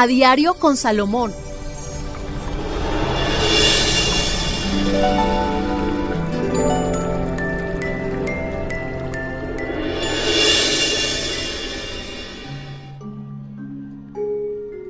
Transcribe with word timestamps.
A 0.00 0.06
Diario 0.06 0.54
con 0.54 0.78
Salomón. 0.78 1.30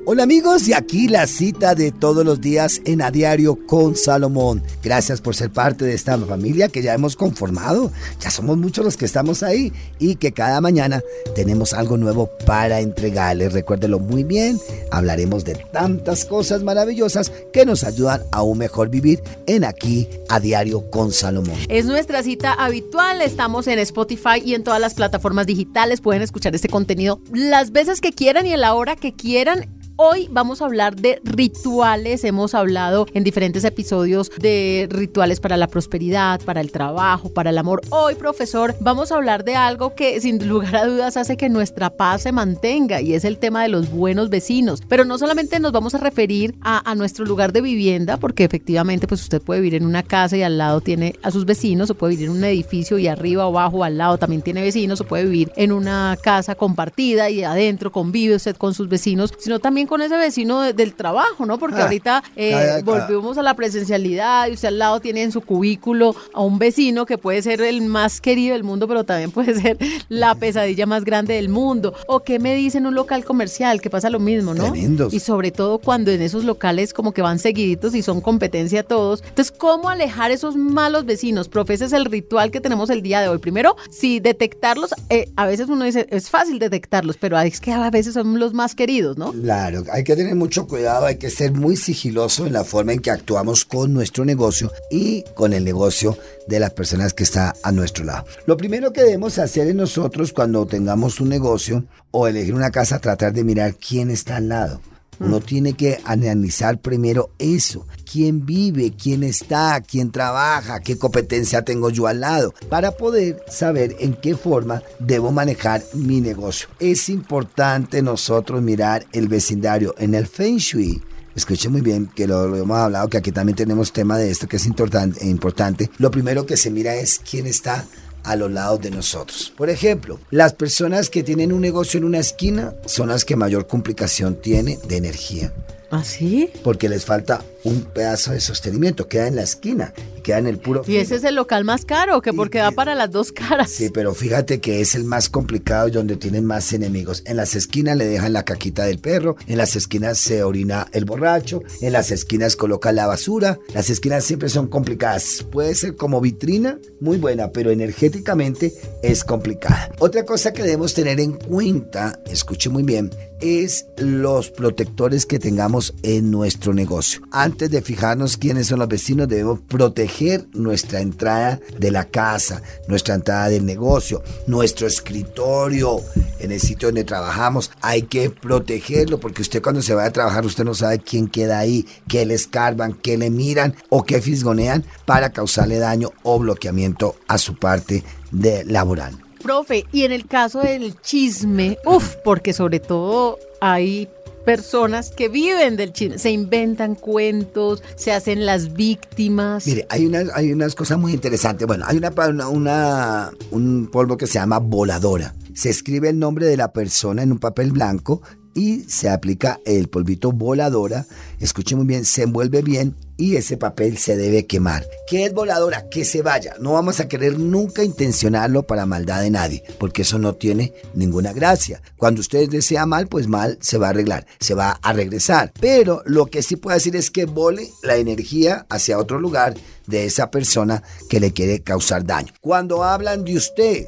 Hola 0.03 0.23
amigos, 0.23 0.67
y 0.67 0.73
aquí 0.73 1.07
la 1.07 1.27
cita 1.27 1.75
de 1.75 1.91
todos 1.91 2.25
los 2.25 2.41
días 2.41 2.81
en 2.85 3.03
A 3.03 3.11
Diario 3.11 3.67
con 3.67 3.95
Salomón. 3.95 4.63
Gracias 4.83 5.21
por 5.21 5.35
ser 5.35 5.51
parte 5.51 5.85
de 5.85 5.93
esta 5.93 6.17
familia 6.17 6.69
que 6.69 6.81
ya 6.81 6.95
hemos 6.95 7.15
conformado. 7.15 7.91
Ya 8.19 8.31
somos 8.31 8.57
muchos 8.57 8.83
los 8.83 8.97
que 8.97 9.05
estamos 9.05 9.43
ahí 9.43 9.71
y 9.99 10.15
que 10.15 10.31
cada 10.31 10.59
mañana 10.59 11.03
tenemos 11.35 11.73
algo 11.73 11.97
nuevo 11.97 12.31
para 12.47 12.79
entregarles. 12.79 13.53
Recuérdelo 13.53 13.99
muy 13.99 14.23
bien, 14.23 14.59
hablaremos 14.89 15.45
de 15.45 15.53
tantas 15.71 16.25
cosas 16.25 16.63
maravillosas 16.63 17.31
que 17.53 17.63
nos 17.63 17.83
ayudan 17.83 18.23
a 18.31 18.41
un 18.41 18.57
mejor 18.57 18.89
vivir 18.89 19.21
en 19.45 19.63
aquí 19.63 20.09
A 20.29 20.39
Diario 20.39 20.89
con 20.89 21.11
Salomón. 21.11 21.57
Es 21.69 21.85
nuestra 21.85 22.23
cita 22.23 22.53
habitual, 22.53 23.21
estamos 23.21 23.67
en 23.67 23.77
Spotify 23.77 24.41
y 24.43 24.55
en 24.55 24.63
todas 24.63 24.81
las 24.81 24.95
plataformas 24.95 25.45
digitales. 25.45 26.01
Pueden 26.01 26.23
escuchar 26.23 26.55
este 26.55 26.69
contenido 26.69 27.21
las 27.31 27.71
veces 27.71 28.01
que 28.01 28.13
quieran 28.13 28.47
y 28.47 28.53
a 28.53 28.57
la 28.57 28.73
hora 28.73 28.95
que 28.95 29.13
quieran 29.13 29.80
Hoy 30.03 30.27
vamos 30.31 30.63
a 30.63 30.65
hablar 30.65 30.95
de 30.95 31.21
rituales. 31.23 32.23
Hemos 32.23 32.55
hablado 32.55 33.05
en 33.13 33.23
diferentes 33.23 33.63
episodios 33.63 34.31
de 34.35 34.87
rituales 34.89 35.39
para 35.39 35.57
la 35.57 35.67
prosperidad, 35.67 36.41
para 36.41 36.59
el 36.59 36.71
trabajo, 36.71 37.31
para 37.31 37.51
el 37.51 37.57
amor. 37.59 37.83
Hoy, 37.91 38.15
profesor, 38.15 38.75
vamos 38.79 39.11
a 39.11 39.17
hablar 39.17 39.43
de 39.43 39.55
algo 39.55 39.93
que 39.93 40.19
sin 40.19 40.49
lugar 40.49 40.75
a 40.75 40.87
dudas 40.87 41.17
hace 41.17 41.37
que 41.37 41.49
nuestra 41.49 41.91
paz 41.91 42.23
se 42.23 42.31
mantenga 42.31 42.99
y 42.99 43.13
es 43.13 43.25
el 43.25 43.37
tema 43.37 43.61
de 43.61 43.69
los 43.69 43.91
buenos 43.91 44.31
vecinos. 44.31 44.81
Pero 44.87 45.05
no 45.05 45.19
solamente 45.19 45.59
nos 45.59 45.71
vamos 45.71 45.93
a 45.93 45.99
referir 45.99 46.55
a, 46.61 46.95
nuestro 46.95 47.23
lugar 47.23 47.53
de 47.53 47.61
vivienda, 47.61 48.17
porque 48.17 48.43
efectivamente 48.43 49.07
pues 49.07 49.21
usted 49.21 49.39
puede 49.39 49.61
vivir 49.61 49.75
en 49.75 49.85
una 49.85 50.01
casa 50.01 50.35
y 50.35 50.41
al 50.41 50.57
lado 50.57 50.81
tiene 50.81 51.13
a 51.21 51.29
sus 51.29 51.45
vecinos, 51.45 51.91
o 51.91 51.95
puede 51.95 52.15
vivir 52.15 52.29
en 52.29 52.37
un 52.37 52.43
edificio 52.43 52.97
y 52.97 53.07
arriba 53.07 53.45
o 53.45 53.49
abajo 53.49 53.83
al 53.83 53.99
lado 53.99 54.17
también 54.17 54.41
tiene 54.41 54.63
vecinos, 54.63 54.99
o 54.99 55.03
puede 55.05 55.25
vivir 55.25 55.51
en 55.57 55.71
una 55.71 56.17
casa 56.23 56.55
compartida 56.55 57.29
y 57.29 57.43
adentro 57.43 57.91
convive 57.91 58.33
usted 58.33 58.55
con 58.55 58.73
sus 58.73 58.89
vecinos, 58.89 59.31
sino 59.37 59.59
también 59.59 59.90
con 59.91 60.01
ese 60.01 60.15
vecino 60.15 60.71
del 60.71 60.93
trabajo, 60.93 61.45
¿no? 61.45 61.59
Porque 61.59 61.81
ah, 61.81 61.83
ahorita 61.83 62.23
eh, 62.37 62.81
volvemos 62.85 63.37
a 63.37 63.43
la 63.43 63.55
presencialidad 63.55 64.47
y 64.47 64.53
usted 64.53 64.69
al 64.69 64.79
lado 64.79 65.01
tiene 65.01 65.21
en 65.21 65.33
su 65.33 65.41
cubículo 65.41 66.15
a 66.33 66.39
un 66.39 66.59
vecino 66.59 67.05
que 67.05 67.17
puede 67.17 67.41
ser 67.41 67.59
el 67.59 67.81
más 67.81 68.21
querido 68.21 68.53
del 68.53 68.63
mundo, 68.63 68.87
pero 68.87 69.03
también 69.03 69.31
puede 69.31 69.53
ser 69.59 69.77
la 70.07 70.33
pesadilla 70.35 70.85
más 70.85 71.03
grande 71.03 71.33
del 71.33 71.49
mundo. 71.49 71.93
O 72.07 72.21
qué 72.21 72.39
me 72.39 72.55
dice 72.55 72.77
en 72.77 72.85
un 72.85 72.95
local 72.95 73.25
comercial, 73.25 73.81
que 73.81 73.89
pasa 73.89 74.09
lo 74.09 74.21
mismo, 74.21 74.53
¿no? 74.53 74.73
Y 75.11 75.19
sobre 75.19 75.51
todo 75.51 75.79
cuando 75.79 76.09
en 76.09 76.21
esos 76.21 76.45
locales 76.45 76.93
como 76.93 77.11
que 77.11 77.21
van 77.21 77.37
seguiditos 77.37 77.93
y 77.93 78.01
son 78.01 78.21
competencia 78.21 78.83
todos. 78.83 79.21
Entonces, 79.27 79.51
¿cómo 79.51 79.89
alejar 79.89 80.31
esos 80.31 80.55
malos 80.55 81.03
vecinos? 81.03 81.49
Profe, 81.49 81.73
ese 81.73 81.83
es 81.83 81.91
el 81.91 82.05
ritual 82.05 82.49
que 82.49 82.61
tenemos 82.61 82.89
el 82.91 83.01
día 83.01 83.19
de 83.19 83.27
hoy. 83.27 83.39
Primero, 83.39 83.75
si 83.89 84.21
detectarlos, 84.21 84.95
eh, 85.09 85.29
a 85.35 85.45
veces 85.47 85.67
uno 85.67 85.83
dice, 85.83 86.07
es 86.11 86.29
fácil 86.29 86.59
detectarlos, 86.59 87.17
pero 87.17 87.37
es 87.37 87.59
que 87.59 87.73
a 87.73 87.89
veces 87.89 88.13
son 88.13 88.39
los 88.39 88.53
más 88.53 88.73
queridos, 88.73 89.17
¿no? 89.17 89.33
Claro, 89.33 89.80
hay 89.91 90.03
que 90.03 90.15
tener 90.15 90.35
mucho 90.35 90.67
cuidado, 90.67 91.05
hay 91.05 91.17
que 91.17 91.29
ser 91.29 91.53
muy 91.53 91.75
sigiloso 91.75 92.45
en 92.45 92.53
la 92.53 92.63
forma 92.63 92.93
en 92.93 92.99
que 92.99 93.11
actuamos 93.11 93.65
con 93.65 93.93
nuestro 93.93 94.25
negocio 94.25 94.71
y 94.89 95.23
con 95.35 95.53
el 95.53 95.63
negocio 95.63 96.17
de 96.47 96.59
las 96.59 96.71
personas 96.71 97.13
que 97.13 97.23
está 97.23 97.53
a 97.63 97.71
nuestro 97.71 98.03
lado. 98.03 98.25
Lo 98.45 98.57
primero 98.57 98.93
que 98.93 99.03
debemos 99.03 99.37
hacer 99.39 99.67
en 99.67 99.77
nosotros 99.77 100.33
cuando 100.33 100.65
tengamos 100.65 101.19
un 101.19 101.29
negocio 101.29 101.85
o 102.11 102.27
elegir 102.27 102.53
una 102.53 102.71
casa, 102.71 102.99
tratar 102.99 103.33
de 103.33 103.43
mirar 103.43 103.75
quién 103.75 104.11
está 104.11 104.37
al 104.37 104.49
lado. 104.49 104.81
Uno 105.21 105.39
tiene 105.39 105.73
que 105.73 105.99
analizar 106.03 106.81
primero 106.81 107.29
eso, 107.37 107.85
quién 108.11 108.43
vive, 108.43 108.91
quién 108.91 109.21
está, 109.21 109.79
quién 109.81 110.11
trabaja, 110.11 110.79
qué 110.79 110.97
competencia 110.97 111.63
tengo 111.63 111.91
yo 111.91 112.07
al 112.07 112.21
lado, 112.21 112.55
para 112.69 112.91
poder 112.91 113.37
saber 113.47 113.95
en 113.99 114.15
qué 114.15 114.35
forma 114.35 114.81
debo 114.99 115.31
manejar 115.31 115.83
mi 115.93 116.21
negocio. 116.21 116.69
Es 116.79 117.07
importante 117.07 118.01
nosotros 118.01 118.63
mirar 118.63 119.05
el 119.13 119.27
vecindario 119.27 119.93
en 119.99 120.15
el 120.15 120.25
Feng 120.25 120.57
Shui. 120.57 121.01
Escuche 121.35 121.69
muy 121.69 121.81
bien 121.81 122.07
que 122.07 122.27
lo, 122.27 122.55
hemos 122.55 122.77
hablado, 122.77 123.07
que 123.07 123.17
aquí 123.17 123.31
también 123.31 123.55
tenemos 123.55 123.93
tema 123.93 124.17
de 124.17 124.31
esto 124.31 124.47
que 124.47 124.57
es 124.57 124.65
importante. 124.65 125.89
Lo 125.99 126.09
primero 126.09 126.47
que 126.47 126.57
se 126.57 126.71
mira 126.71 126.95
es 126.95 127.19
quién 127.19 127.45
está 127.45 127.85
a 128.23 128.35
los 128.35 128.51
lados 128.51 128.81
de 128.81 128.91
nosotros. 128.91 129.53
Por 129.55 129.69
ejemplo, 129.69 130.19
las 130.29 130.53
personas 130.53 131.09
que 131.09 131.23
tienen 131.23 131.51
un 131.51 131.61
negocio 131.61 131.97
en 131.97 132.03
una 132.03 132.19
esquina 132.19 132.73
son 132.85 133.09
las 133.09 133.25
que 133.25 133.35
mayor 133.35 133.67
complicación 133.67 134.35
tiene 134.35 134.79
de 134.87 134.97
energía. 134.97 135.53
¿Ah, 135.91 136.05
sí? 136.05 136.49
Porque 136.63 136.87
les 136.87 137.03
falta 137.03 137.43
un 137.65 137.83
pedazo 137.83 138.31
de 138.31 138.39
sostenimiento, 138.39 139.09
queda 139.09 139.27
en 139.27 139.35
la 139.35 139.43
esquina 139.43 139.93
queda 140.21 140.39
en 140.39 140.47
el 140.47 140.57
puro. 140.57 140.83
Y 140.87 140.97
ese 140.97 141.15
es 141.15 141.23
el 141.23 141.35
local 141.35 141.63
más 141.63 141.85
caro, 141.85 142.21
que 142.21 142.33
porque 142.33 142.59
da 142.59 142.71
para 142.71 142.95
las 142.95 143.11
dos 143.11 143.31
caras. 143.31 143.69
Sí, 143.69 143.89
pero 143.89 144.13
fíjate 144.13 144.59
que 144.59 144.81
es 144.81 144.95
el 144.95 145.03
más 145.03 145.29
complicado 145.29 145.87
y 145.87 145.91
donde 145.91 146.15
tienen 146.15 146.45
más 146.45 146.73
enemigos. 146.73 147.23
En 147.25 147.37
las 147.37 147.55
esquinas 147.55 147.97
le 147.97 148.05
dejan 148.05 148.33
la 148.33 148.43
caquita 148.43 148.85
del 148.85 148.99
perro, 148.99 149.35
en 149.47 149.57
las 149.57 149.75
esquinas 149.75 150.17
se 150.17 150.43
orina 150.43 150.87
el 150.93 151.05
borracho, 151.05 151.61
en 151.81 151.93
las 151.93 152.11
esquinas 152.11 152.55
coloca 152.55 152.91
la 152.91 153.07
basura. 153.07 153.59
Las 153.73 153.89
esquinas 153.89 154.23
siempre 154.23 154.49
son 154.49 154.67
complicadas. 154.67 155.45
Puede 155.51 155.75
ser 155.75 155.95
como 155.95 156.21
vitrina, 156.21 156.79
muy 156.99 157.17
buena, 157.17 157.51
pero 157.51 157.71
energéticamente 157.71 158.73
es 159.01 159.23
complicada. 159.23 159.91
Otra 159.99 160.25
cosa 160.25 160.53
que 160.53 160.63
debemos 160.63 160.93
tener 160.93 161.19
en 161.19 161.33
cuenta, 161.33 162.19
escuche 162.25 162.69
muy 162.69 162.83
bien, 162.83 163.11
es 163.41 163.87
los 163.97 164.49
protectores 164.49 165.25
que 165.25 165.39
tengamos 165.39 165.93
en 166.03 166.31
nuestro 166.31 166.73
negocio. 166.73 167.21
Antes 167.31 167.69
de 167.69 167.81
fijarnos 167.81 168.37
quiénes 168.37 168.67
son 168.67 168.79
los 168.79 168.87
vecinos, 168.87 169.27
debemos 169.27 169.59
proteger 169.67 170.47
nuestra 170.53 171.01
entrada 171.01 171.59
de 171.77 171.91
la 171.91 172.05
casa, 172.05 172.61
nuestra 172.87 173.15
entrada 173.15 173.49
del 173.49 173.65
negocio, 173.65 174.23
nuestro 174.47 174.87
escritorio, 174.87 176.01
en 176.39 176.51
el 176.51 176.59
sitio 176.59 176.87
donde 176.89 177.03
trabajamos. 177.03 177.71
Hay 177.81 178.03
que 178.03 178.29
protegerlo 178.29 179.19
porque 179.19 179.41
usted 179.41 179.61
cuando 179.61 179.81
se 179.81 179.95
va 179.95 180.05
a 180.05 180.13
trabajar, 180.13 180.45
usted 180.45 180.63
no 180.63 180.73
sabe 180.73 180.99
quién 180.99 181.27
queda 181.27 181.59
ahí, 181.59 181.85
qué 182.07 182.25
le 182.25 182.35
escarban, 182.35 182.93
qué 182.93 183.17
le 183.17 183.29
miran 183.29 183.75
o 183.89 184.03
qué 184.03 184.21
fisgonean 184.21 184.85
para 185.05 185.31
causarle 185.31 185.79
daño 185.79 186.11
o 186.23 186.39
bloqueamiento 186.39 187.15
a 187.27 187.37
su 187.37 187.55
parte 187.55 188.03
de 188.31 188.63
laboral. 188.65 189.30
Profe, 189.41 189.85
y 189.91 190.03
en 190.03 190.11
el 190.11 190.27
caso 190.27 190.59
del 190.59 190.99
chisme, 191.01 191.77
uff, 191.85 192.15
porque 192.23 192.53
sobre 192.53 192.79
todo 192.79 193.37
hay 193.59 194.07
personas 194.45 195.09
que 195.09 195.29
viven 195.29 195.77
del 195.77 195.93
chisme, 195.93 196.17
se 196.17 196.31
inventan 196.31 196.95
cuentos, 196.95 197.83
se 197.95 198.11
hacen 198.11 198.45
las 198.45 198.73
víctimas. 198.73 199.67
Mire, 199.67 199.85
hay 199.89 200.05
unas, 200.05 200.29
hay 200.33 200.51
unas 200.51 200.75
cosas 200.75 200.97
muy 200.97 201.13
interesantes. 201.13 201.67
Bueno, 201.67 201.85
hay 201.87 201.97
una, 201.97 202.47
una, 202.49 203.31
un 203.51 203.89
polvo 203.91 204.17
que 204.17 204.27
se 204.27 204.35
llama 204.35 204.59
voladora. 204.59 205.35
Se 205.53 205.69
escribe 205.69 206.09
el 206.09 206.19
nombre 206.19 206.45
de 206.45 206.57
la 206.57 206.71
persona 206.71 207.23
en 207.23 207.31
un 207.31 207.39
papel 207.39 207.71
blanco 207.71 208.21
y 208.53 208.81
se 208.81 209.09
aplica 209.09 209.59
el 209.65 209.87
polvito 209.87 210.31
voladora. 210.31 211.05
Escuche 211.39 211.75
muy 211.75 211.85
bien, 211.85 212.05
se 212.05 212.23
envuelve 212.23 212.61
bien 212.61 212.95
y 213.17 213.35
ese 213.35 213.55
papel 213.55 213.97
se 213.97 214.17
debe 214.17 214.47
quemar. 214.47 214.85
¿Qué 215.07 215.25
es 215.25 215.33
voladora? 215.33 215.87
Que 215.89 216.05
se 216.05 216.23
vaya. 216.23 216.55
No 216.59 216.73
vamos 216.73 216.99
a 216.99 217.07
querer 217.07 217.37
nunca 217.37 217.83
intencionarlo 217.83 218.63
para 218.63 218.87
maldad 218.87 219.21
de 219.21 219.29
nadie, 219.29 219.63
porque 219.79 220.01
eso 220.01 220.17
no 220.17 220.33
tiene 220.33 220.73
ninguna 220.95 221.31
gracia. 221.31 221.81
Cuando 221.97 222.21
usted 222.21 222.49
desea 222.49 222.85
mal, 222.87 223.07
pues 223.07 223.27
mal 223.27 223.59
se 223.61 223.77
va 223.77 223.87
a 223.87 223.89
arreglar, 223.91 224.25
se 224.39 224.55
va 224.55 224.79
a 224.81 224.93
regresar. 224.93 225.51
Pero 225.59 226.01
lo 226.05 226.25
que 226.25 226.41
sí 226.41 226.55
puedo 226.55 226.73
decir 226.73 226.95
es 226.95 227.11
que 227.11 227.25
vole 227.25 227.69
la 227.83 227.97
energía 227.97 228.65
hacia 228.69 228.97
otro 228.97 229.19
lugar 229.19 229.53
de 229.85 230.05
esa 230.05 230.31
persona 230.31 230.81
que 231.09 231.19
le 231.19 231.31
quiere 231.31 231.61
causar 231.61 232.05
daño. 232.05 232.33
Cuando 232.41 232.83
hablan 232.83 233.23
de 233.23 233.35
usted, 233.35 233.87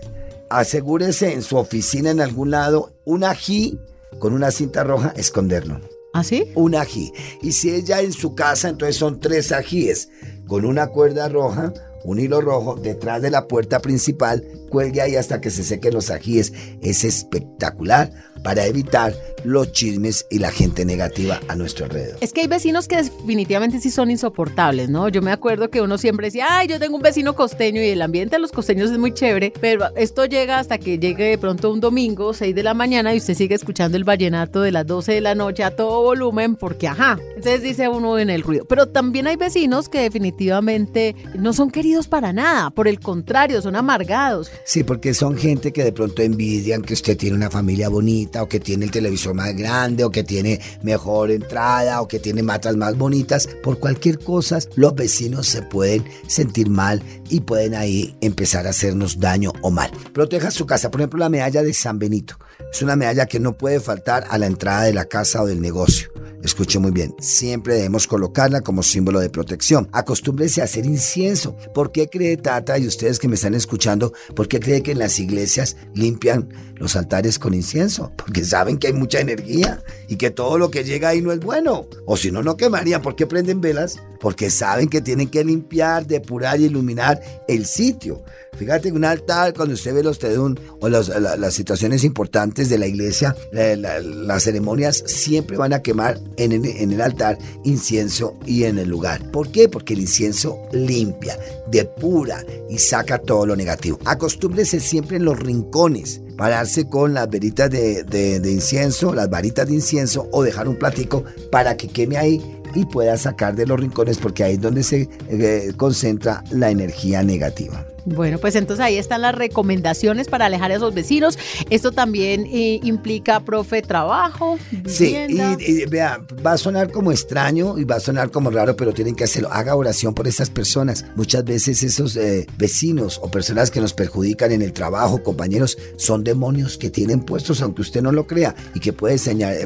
asegúrese 0.52 1.34
en 1.34 1.42
su 1.42 1.58
oficina 1.58 2.12
en 2.12 2.22
algún 2.22 2.52
lado 2.52 2.94
un 3.06 3.24
ají 3.24 3.80
con 4.20 4.34
una 4.34 4.52
cinta 4.52 4.84
roja, 4.84 5.14
esconderlo. 5.16 5.80
¿Ah, 6.14 6.24
sí? 6.24 6.52
Un 6.56 6.76
ají. 6.76 7.12
Y 7.42 7.54
si 7.54 7.72
ella 7.72 8.02
en 8.02 8.14
su 8.14 8.36
casa, 8.36 8.70
entonces 8.70 8.96
son 8.96 9.20
tres 9.20 9.52
ajíes 9.52 10.10
con 10.48 10.66
una 10.66 10.88
cuerda 10.88 11.28
roja, 11.28 11.74
un 12.04 12.20
hilo 12.20 12.42
rojo 12.42 12.76
detrás 12.76 13.22
de 13.22 13.32
la 13.32 13.48
puerta 13.48 13.80
principal, 13.80 14.44
cuelgue 14.70 15.02
ahí 15.02 15.16
hasta 15.16 15.42
que 15.42 15.50
se 15.50 15.64
sequen 15.64 15.94
los 15.94 16.12
ajíes. 16.12 16.54
Es 16.82 17.04
espectacular 17.04 18.12
para 18.44 18.66
evitar 18.66 19.16
los 19.44 19.72
chismes 19.72 20.26
y 20.30 20.40
la 20.40 20.52
gente 20.52 20.86
negativa 20.86 21.40
a 21.48 21.56
nuestro 21.56 21.86
alrededor. 21.86 22.18
Es 22.22 22.34
que 22.34 22.42
hay 22.42 22.48
vecinos 22.48 22.88
que 22.88 22.98
definitivamente 22.98 23.80
sí 23.80 23.92
son 23.92 24.12
insoportables, 24.12 24.90
¿no? 24.90 25.10
Yo 25.10 25.22
me 25.22 25.32
acuerdo 25.32 25.70
que 25.70 25.82
uno 25.82 25.98
siempre 25.98 26.28
decía, 26.28 26.48
ay, 26.50 26.68
yo 26.68 26.80
tengo 26.80 26.96
un 26.96 27.02
vecino 27.02 27.36
costeño 27.36 27.82
y 27.82 27.88
el 27.88 28.02
ambiente 28.02 28.36
de 28.36 28.42
los 28.42 28.52
costeños 28.52 28.92
es 28.92 28.98
muy 28.98 29.14
chévere, 29.14 29.54
pero 29.60 29.86
esto 29.96 30.26
llega 30.26 30.60
hasta 30.60 30.78
que 30.78 31.00
llegue 31.00 31.26
de 31.26 31.38
pronto 31.38 31.72
un 31.72 31.80
domingo, 31.80 32.34
6 32.34 32.56
de 32.56 32.64
la 32.64 32.74
mañana, 32.74 33.14
y 33.14 33.18
usted 33.18 33.34
sigue 33.34 33.56
escuchando 33.56 33.98
el 33.98 34.04
vallenato 34.04 34.62
de 34.62 34.72
las 34.72 34.86
12 34.86 35.14
de 35.14 35.22
la 35.22 35.36
noche 35.36 35.64
a 35.64 35.76
todo 35.76 36.02
volumen, 36.02 36.56
porque 36.56 36.88
ajá, 36.88 37.20
entonces 37.36 37.62
dice 37.62 37.88
uno 37.90 38.20
en 38.20 38.30
el 38.30 38.42
ruido. 38.44 38.66
Pero 38.66 38.88
también 38.88 39.28
hay 39.28 39.36
vecinos 39.36 39.90
que 39.90 40.00
definitivamente 40.00 41.16
no 41.38 41.54
son 41.54 41.72
queridos 41.72 42.08
para 42.08 42.34
nada, 42.34 42.70
por 42.70 42.88
el 42.88 43.00
contrario, 43.00 43.62
son 43.62 43.76
amargados. 43.76 44.52
Sí, 44.66 44.84
porque 44.84 45.14
son 45.14 45.38
gente 45.38 45.72
que 45.74 45.84
de 45.84 45.92
pronto 45.92 46.22
envidian 46.22 46.82
que 46.82 46.94
usted 46.94 47.18
tiene 47.18 47.36
una 47.36 47.50
familia 47.50 47.90
bonita 47.90 48.44
o 48.44 48.48
que 48.48 48.60
tiene 48.60 48.86
el 48.86 48.92
televisor 48.92 49.33
más 49.34 49.56
grande 49.56 50.04
o 50.04 50.12
que 50.12 50.24
tiene 50.24 50.60
mejor 50.82 51.32
entrada 51.32 52.02
o 52.02 52.08
que 52.08 52.20
tiene 52.20 52.44
matas 52.44 52.76
más 52.76 52.98
bonitas. 52.98 53.48
Por 53.62 53.80
cualquier 53.80 54.20
cosa, 54.20 54.60
los 54.76 54.96
vecinos 54.96 55.48
se 55.48 55.62
pueden 55.62 56.06
sentir 56.28 56.70
mal 56.70 57.02
y 57.30 57.42
pueden 57.42 57.76
ahí 57.76 58.16
empezar 58.22 58.68
a 58.68 58.72
hacernos 58.72 59.20
daño 59.20 59.52
o 59.62 59.72
mal. 59.72 59.92
Proteja 60.14 60.52
su 60.52 60.66
casa. 60.66 60.92
Por 60.92 61.02
ejemplo, 61.02 61.20
la 61.20 61.30
medalla 61.30 61.64
de 61.64 61.74
San 61.74 62.00
Benito. 62.00 62.38
Es 62.72 62.82
una 62.82 62.96
medalla 62.96 63.26
que 63.26 63.40
no 63.40 63.58
puede 63.58 63.80
faltar 63.80 64.26
a 64.30 64.38
la 64.38 64.48
entrada 64.48 64.84
de 64.84 64.94
la 64.94 65.06
casa 65.06 65.42
o 65.42 65.46
del 65.46 65.62
negocio. 65.62 66.12
Escuche 66.44 66.78
muy 66.78 66.92
bien, 66.92 67.16
siempre 67.20 67.76
debemos 67.76 68.06
colocarla 68.06 68.62
como 68.62 68.84
símbolo 68.84 69.22
de 69.22 69.30
protección. 69.30 69.88
Acostúmbrese 69.94 70.62
a 70.62 70.66
hacer 70.66 70.86
incienso. 70.86 71.56
¿Por 71.74 71.92
qué 71.94 72.10
cree 72.10 72.36
Tata 72.36 72.78
y 72.78 72.86
ustedes 72.86 73.18
que 73.18 73.30
me 73.30 73.36
están 73.36 73.54
escuchando, 73.54 74.12
por 74.36 74.50
qué 74.50 74.60
cree 74.60 74.84
que 74.84 74.92
en 74.92 75.00
las 75.00 75.20
iglesias 75.20 75.78
limpian 75.96 76.50
los 76.76 76.98
altares 76.98 77.40
con 77.40 77.54
incienso? 77.54 78.12
Porque 78.18 78.44
saben 78.44 78.78
que 78.78 78.88
hay 78.88 78.94
mucha 78.94 79.22
energía 79.22 79.82
y 80.10 80.18
que 80.18 80.32
todo 80.32 80.58
lo 80.58 80.70
que 80.70 80.84
llega 80.84 81.10
ahí 81.10 81.22
no 81.22 81.32
es 81.32 81.40
bueno. 81.40 81.88
O 82.06 82.18
si 82.18 82.30
no, 82.30 82.44
no 82.44 82.58
quemarían. 82.58 83.02
¿Por 83.02 83.16
qué 83.16 83.26
prenden 83.26 83.62
velas? 83.62 83.98
Porque 84.20 84.50
saben 84.50 84.90
que 84.90 85.02
tienen 85.02 85.30
que 85.30 85.44
limpiar, 85.46 86.06
depurar 86.06 86.60
y 86.60 86.66
iluminar 86.66 87.22
el 87.48 87.66
sitio. 87.66 88.24
Fíjate 88.58 88.90
que 88.90 88.96
un 88.96 89.04
altar, 89.04 89.54
cuando 89.54 89.74
usted 89.74 89.96
ve 89.96 90.04
los 90.04 90.20
tedún 90.20 90.60
o 90.80 90.88
las 90.88 91.54
situaciones 91.54 92.04
importantes 92.04 92.70
de 92.70 92.78
la 92.78 92.86
iglesia, 92.86 93.36
las 93.52 94.44
ceremonias 94.44 95.04
siempre 95.08 95.58
van 95.58 95.74
a 95.74 95.82
quemar 95.82 96.20
en 96.38 96.92
el, 96.94 97.02
altar 97.02 97.38
incienso 97.64 98.36
y 98.46 98.64
en 98.64 98.78
el 98.78 98.90
lugar. 98.90 99.32
¿Por 99.32 99.52
qué? 99.52 99.70
Porque 99.70 99.94
el 99.94 100.02
incienso 100.02 100.60
limpia, 100.72 101.38
depura 101.68 102.44
y 102.70 102.78
saca 102.78 103.18
todo 103.18 103.46
lo 103.46 103.56
negativo. 103.56 104.00
Acostúmbrese 104.06 104.80
siempre 104.80 105.18
en 105.18 105.26
los 105.26 105.40
rincones 105.40 106.22
pararse 106.38 106.90
con 106.90 107.14
las 107.14 107.30
veritas 107.30 107.70
de, 107.70 108.42
incienso, 108.46 109.14
las 109.14 109.30
varitas 109.30 109.68
de 109.68 109.76
incienso 109.76 110.28
o 110.32 110.44
dejar 110.44 110.68
un 110.68 110.78
platico 110.78 111.24
para 111.52 111.78
que 111.78 111.88
queme 111.88 112.18
ahí 112.18 112.42
y 112.76 112.86
pueda 112.86 113.18
sacar 113.18 113.56
de 113.56 113.68
los 113.68 113.80
rincones 113.80 114.18
porque 114.18 114.44
ahí 114.44 114.54
es 114.54 114.62
donde 114.62 114.84
se 114.84 115.08
eh, 115.30 115.74
concentra 115.78 116.44
la 116.52 116.72
energía 116.72 117.24
negativa. 117.24 117.86
Bueno, 118.06 118.38
pues 118.38 118.56
entonces 118.56 118.86
ahí 118.86 118.98
están 118.98 119.22
las 119.22 119.36
recomendaciones 119.36 120.28
para 120.28 120.46
alejar 120.46 120.72
a 120.72 120.76
esos 120.76 120.94
vecinos. 120.94 121.38
Esto 121.70 121.92
también 121.92 122.46
eh, 122.52 122.80
implica, 122.84 123.40
profe, 123.40 123.82
trabajo. 123.82 124.58
Sí, 124.88 125.16
y, 125.30 125.86
vea, 125.86 126.20
va 126.46 126.54
a 126.54 126.58
sonar 126.58 126.92
como 126.92 127.12
extraño 127.12 127.78
y 127.78 127.86
va 127.86 127.96
a 127.96 128.00
sonar 128.00 128.32
como 128.32 128.50
raro, 128.50 128.76
pero 128.76 128.94
tienen 128.94 129.16
que 129.16 129.24
hacerlo. 129.24 129.50
Haga 129.52 129.76
oración 129.76 130.14
por 130.14 130.28
estas 130.28 130.50
personas. 130.50 131.06
Muchas 131.16 131.46
veces 131.46 131.84
esos 131.84 132.16
eh, 132.18 132.48
vecinos 132.58 133.20
o 133.22 133.32
personas 133.32 133.72
que 133.72 133.80
nos 133.80 133.94
perjudican 133.94 134.52
en 134.52 134.62
el 134.62 134.74
trabajo, 134.74 135.24
compañeros, 135.24 135.78
son 135.96 136.24
demonios 136.24 136.78
que 136.78 136.90
tienen 136.90 137.22
puestos, 137.22 137.62
aunque 137.62 137.82
usted 137.82 138.02
no 138.02 138.12
lo 138.12 138.28
crea, 138.28 138.56
y 138.74 138.80
que 138.80 138.94
puede, 138.94 139.18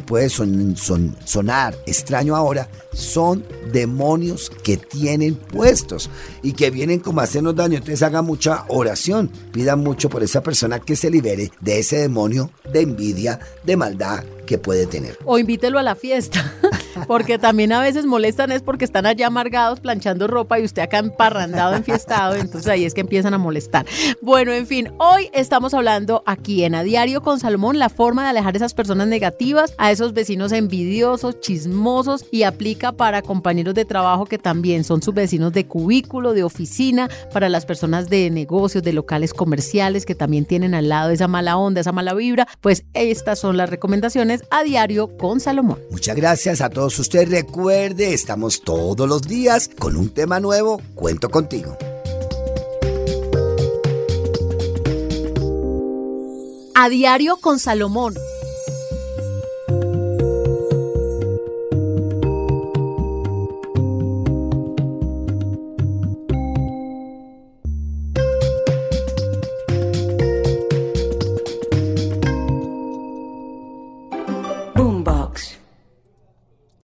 puede 0.01 0.29
sonar 0.29 1.75
extraño 1.85 2.35
ahora, 2.35 2.69
son 2.93 3.43
demonios 3.71 4.51
que 4.63 4.77
tienen 4.77 5.35
puestos 5.35 6.09
y 6.43 6.53
que 6.53 6.69
vienen 6.69 6.99
como 6.99 7.21
a 7.21 7.23
hacernos 7.23 7.55
daño. 7.55 7.77
Entonces 7.77 8.03
hagan 8.03 8.26
mucha 8.27 8.65
oración, 8.67 9.31
pidan 9.51 9.79
mucho 9.79 10.09
por 10.09 10.21
esa 10.21 10.43
persona 10.43 10.79
que 10.79 10.95
se 10.95 11.09
libere 11.09 11.51
de 11.61 11.79
ese 11.79 11.97
demonio 11.97 12.51
de 12.71 12.81
envidia, 12.81 13.39
de 13.63 13.75
maldad 13.75 14.23
que 14.47 14.57
puede 14.57 14.87
tener. 14.87 15.15
O 15.25 15.37
invítelo 15.37 15.77
a 15.77 15.83
la 15.83 15.93
fiesta. 15.93 16.55
Porque 17.05 17.37
también 17.37 17.71
a 17.73 17.81
veces 17.81 18.05
molestan 18.05 18.51
es 18.51 18.63
porque 18.63 18.83
están 18.85 19.05
allá 19.05 19.27
amargados 19.27 19.79
planchando 19.79 20.25
ropa 20.25 20.59
y 20.59 20.63
usted 20.63 20.81
acá 20.81 20.97
emparrandado, 20.97 21.75
enfiestado, 21.75 22.35
entonces 22.35 22.67
ahí 22.67 22.85
es 22.85 22.95
que 22.95 23.01
empiezan 23.01 23.35
a 23.35 23.37
molestar. 23.37 23.85
Bueno, 24.21 24.51
en 24.51 24.65
fin, 24.65 24.91
hoy 24.97 25.29
estamos 25.31 25.75
hablando 25.75 26.23
aquí 26.25 26.63
en 26.63 26.73
A 26.73 26.81
Diario 26.81 27.21
con 27.21 27.39
Salomón 27.39 27.77
la 27.77 27.89
forma 27.89 28.23
de 28.23 28.29
alejar 28.29 28.55
esas 28.55 28.73
personas 28.73 29.07
negativas, 29.07 29.73
a 29.77 29.91
esos 29.91 30.13
vecinos 30.13 30.51
envidiosos, 30.51 31.39
chismosos 31.39 32.25
y 32.31 32.43
aplica 32.43 32.91
para 32.91 33.21
compañeros 33.21 33.75
de 33.75 33.85
trabajo 33.85 34.25
que 34.25 34.37
también 34.37 34.83
son 34.83 35.01
sus 35.01 35.13
vecinos 35.13 35.53
de 35.53 35.67
cubículo, 35.67 36.33
de 36.33 36.43
oficina, 36.43 37.09
para 37.31 37.49
las 37.49 37.65
personas 37.65 38.09
de 38.09 38.29
negocios, 38.29 38.83
de 38.83 38.93
locales 38.93 39.33
comerciales 39.33 40.05
que 40.05 40.15
también 40.15 40.45
tienen 40.45 40.73
al 40.73 40.89
lado 40.89 41.11
esa 41.11 41.27
mala 41.27 41.57
onda, 41.57 41.81
esa 41.81 41.91
mala 41.91 42.13
vibra, 42.13 42.47
pues 42.61 42.85
estas 42.93 43.39
son 43.39 43.57
las 43.57 43.69
recomendaciones 43.69 44.36
a 44.49 44.63
diario 44.63 45.17
con 45.17 45.39
Salomón. 45.39 45.79
Muchas 45.89 46.15
gracias 46.15 46.61
a 46.61 46.69
todos 46.69 46.97
usted 46.99 47.29
recuerde, 47.29 48.13
estamos 48.13 48.61
todos 48.61 49.07
los 49.07 49.21
días 49.23 49.69
con 49.79 49.95
un 49.95 50.09
tema 50.09 50.39
nuevo. 50.39 50.81
Cuento 50.95 51.29
contigo. 51.29 51.77
A 56.75 56.89
diario 56.89 57.37
con 57.37 57.59
Salomón 57.59 58.15